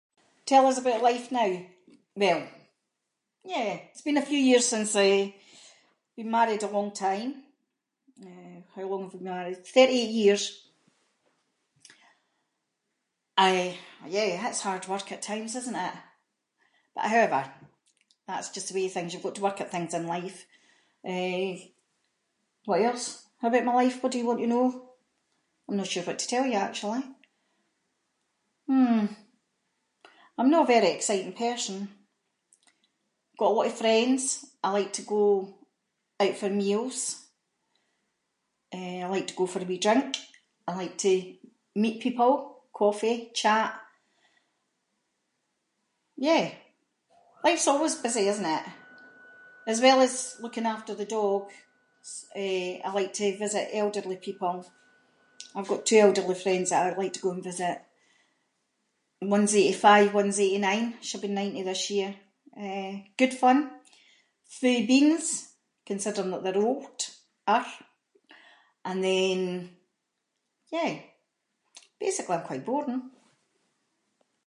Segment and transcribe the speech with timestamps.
[0.45, 1.53] Tell us about life now.
[2.23, 2.43] Well,
[3.51, 5.31] yeah, it’s been a few years since, eh-
[6.17, 7.29] been married a long time,
[8.27, 9.59] eh, how long have we been married?
[9.75, 10.43] Thirty-eight years,
[13.47, 13.77] I-
[14.15, 15.95] yeah that’s hard work at times isn’t it.
[16.95, 17.41] But however,
[18.27, 20.39] that’s just the way of things, you’ve got to work at things in life,
[21.13, 21.53] eh,
[22.67, 23.05] what else
[23.45, 24.67] about my life, what do you want to know?
[25.69, 27.03] I’m no sure what to tell you actually,
[28.69, 29.05] hmm.
[30.37, 31.77] I’m no a very exciting person,
[33.41, 34.23] got a lot of friends,
[34.65, 35.23] I like to go
[36.23, 36.99] out for meals,
[38.77, 40.11] eh I like to go for a wee drink,
[40.69, 41.13] I like to
[41.83, 42.31] meet people,
[42.79, 43.71] coffee, chat,
[46.27, 46.45] yeah.
[47.45, 48.63] Life’s always busy isn’t it,
[49.71, 51.53] as well as looking after the dogs,
[52.85, 54.57] I like to visit elderly people.
[55.55, 57.77] I’ve got two elderly friends that I like to go and visit,
[59.35, 62.11] one’s eighty-five, one’s eighty-nine, she’ll be ninety this year,
[62.65, 63.57] eh, good fun,
[64.59, 65.25] full of beans,
[65.89, 67.65] considering that they’re old(er),
[68.89, 69.39] and then
[70.75, 70.91] yeah,
[72.03, 73.01] basically I’m quite boring.